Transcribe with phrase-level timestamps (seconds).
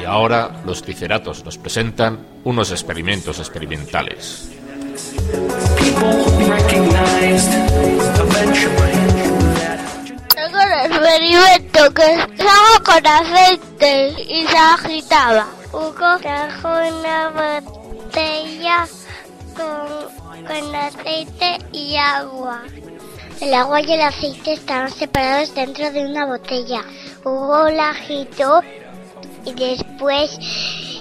[0.00, 4.50] Y ahora los triceratos nos presentan unos experimentos experimentales.
[10.34, 15.46] Tengo un experimento que estaba con aceite y se agitaba.
[15.72, 18.86] Hugo trajo una botella
[19.56, 22.62] con, con aceite y agua.
[23.42, 26.84] El agua y el aceite estaban separados dentro de una botella.
[27.24, 28.60] Hugo la agitó
[29.44, 30.38] y después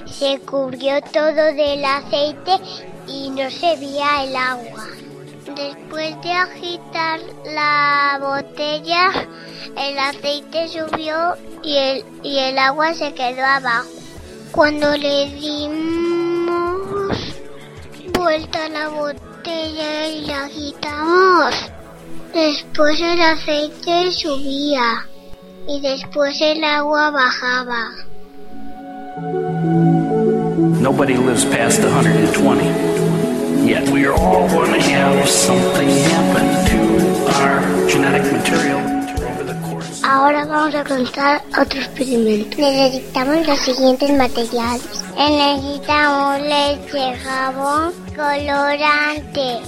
[0.07, 2.53] se cubrió todo del aceite
[3.05, 4.87] y no se veía el agua.
[5.55, 9.11] Después de agitar la botella,
[9.77, 13.87] el aceite subió y el, y el agua se quedó abajo.
[14.51, 17.17] Cuando le dimos
[18.17, 21.71] vuelta a la botella y la agitamos,
[22.33, 25.05] después el aceite subía
[25.67, 27.89] y después el agua bajaba.
[30.81, 32.63] Nobody lives past 120.
[33.65, 36.79] Yet we are all going to have something happen to
[37.35, 38.81] our genetic material.
[40.03, 42.57] Ahora vamos a contar otro experimento.
[42.57, 45.03] Necesitamos los siguientes materiales.
[45.15, 49.59] Necesitamos leche, jabón, colorante.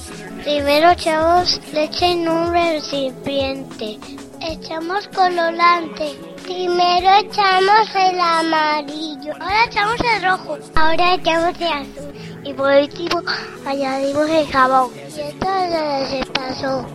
[0.44, 3.98] Primero echamos leche en un recipiente.
[4.42, 6.20] Echamos colorante.
[6.44, 9.32] Primero echamos el amarillo.
[9.40, 10.58] Ahora echamos el rojo.
[10.76, 12.14] Ahora echamos el azul.
[12.44, 13.22] Y por último
[13.66, 14.92] añadimos el jabón.
[14.96, 16.86] Y esto es se pasó.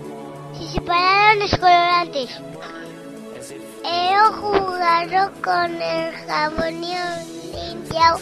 [0.59, 2.31] Se separaron los colorantes.
[3.83, 7.25] He jugado con el jabón y he
[7.71, 8.21] limpiado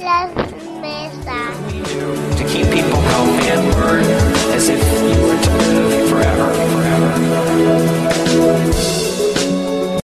[0.00, 0.28] las
[0.80, 1.54] mesas.